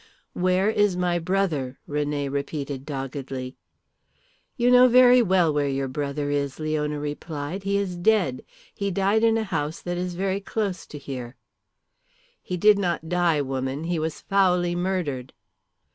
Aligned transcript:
"Where 0.33 0.67
is 0.67 0.97
my 0.97 1.19
brother?" 1.19 1.77
René 1.87 2.27
repeated 2.31 2.87
doggedly. 2.87 3.55
"You 4.57 4.71
know 4.71 4.87
very 4.87 5.21
well 5.21 5.53
where 5.53 5.67
your 5.67 5.87
brother 5.87 6.31
is," 6.31 6.59
Leona 6.59 6.99
replied. 6.99 7.61
"He 7.65 7.77
is 7.77 7.97
dead. 7.97 8.43
He 8.73 8.89
died 8.89 9.23
in 9.23 9.37
a 9.37 9.43
house 9.43 9.79
that 9.83 9.99
is 9.99 10.15
very 10.15 10.39
close 10.39 10.87
to 10.87 10.97
here." 10.97 11.35
"He 12.41 12.57
did 12.57 12.79
not 12.79 13.09
die, 13.09 13.41
woman. 13.43 13.83
He 13.83 13.99
was 13.99 14.21
foully 14.21 14.73
murdered." 14.73 15.33